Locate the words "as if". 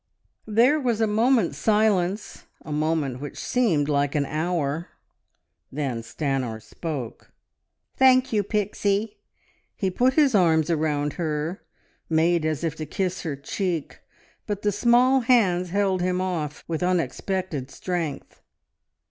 12.45-12.75